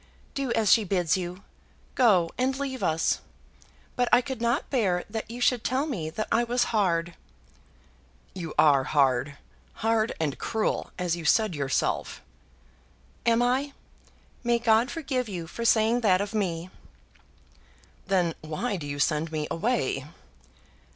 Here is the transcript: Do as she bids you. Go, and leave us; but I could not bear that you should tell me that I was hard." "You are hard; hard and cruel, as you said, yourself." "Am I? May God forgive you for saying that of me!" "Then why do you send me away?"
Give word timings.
Do 0.33 0.51
as 0.53 0.71
she 0.71 0.83
bids 0.83 1.15
you. 1.15 1.43
Go, 1.93 2.31
and 2.35 2.57
leave 2.59 2.81
us; 2.81 3.19
but 3.95 4.09
I 4.11 4.19
could 4.21 4.41
not 4.41 4.71
bear 4.71 5.05
that 5.11 5.29
you 5.29 5.39
should 5.39 5.63
tell 5.63 5.85
me 5.85 6.09
that 6.09 6.27
I 6.31 6.43
was 6.43 6.63
hard." 6.73 7.13
"You 8.33 8.55
are 8.57 8.83
hard; 8.83 9.37
hard 9.85 10.11
and 10.19 10.39
cruel, 10.39 10.89
as 10.97 11.15
you 11.15 11.23
said, 11.23 11.53
yourself." 11.53 12.23
"Am 13.27 13.43
I? 13.43 13.73
May 14.43 14.57
God 14.57 14.89
forgive 14.89 15.29
you 15.29 15.45
for 15.45 15.65
saying 15.65 16.01
that 16.01 16.19
of 16.19 16.33
me!" 16.33 16.71
"Then 18.07 18.33
why 18.41 18.77
do 18.77 18.87
you 18.87 18.97
send 18.97 19.31
me 19.31 19.47
away?" 19.51 20.05